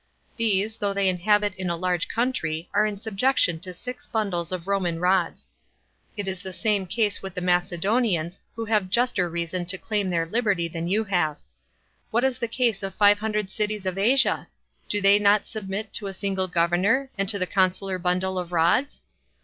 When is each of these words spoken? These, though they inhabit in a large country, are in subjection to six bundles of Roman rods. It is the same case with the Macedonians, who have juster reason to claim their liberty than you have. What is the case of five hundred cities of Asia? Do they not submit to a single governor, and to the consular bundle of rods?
These, 0.35 0.77
though 0.77 0.95
they 0.95 1.07
inhabit 1.07 1.53
in 1.57 1.69
a 1.69 1.75
large 1.75 2.07
country, 2.07 2.67
are 2.73 2.87
in 2.87 2.97
subjection 2.97 3.59
to 3.59 3.71
six 3.71 4.07
bundles 4.07 4.51
of 4.51 4.65
Roman 4.65 4.99
rods. 4.99 5.51
It 6.17 6.27
is 6.27 6.39
the 6.39 6.51
same 6.53 6.87
case 6.87 7.21
with 7.21 7.35
the 7.35 7.41
Macedonians, 7.41 8.39
who 8.55 8.65
have 8.65 8.89
juster 8.89 9.29
reason 9.29 9.67
to 9.67 9.77
claim 9.77 10.09
their 10.09 10.25
liberty 10.25 10.67
than 10.67 10.87
you 10.87 11.03
have. 11.03 11.37
What 12.09 12.23
is 12.23 12.39
the 12.39 12.47
case 12.47 12.81
of 12.81 12.95
five 12.95 13.19
hundred 13.19 13.51
cities 13.51 13.85
of 13.85 13.99
Asia? 13.99 14.47
Do 14.89 15.01
they 15.01 15.19
not 15.19 15.45
submit 15.45 15.93
to 15.93 16.07
a 16.07 16.15
single 16.15 16.47
governor, 16.47 17.11
and 17.15 17.29
to 17.29 17.37
the 17.37 17.45
consular 17.45 17.99
bundle 17.99 18.39
of 18.39 18.51
rods? 18.51 19.03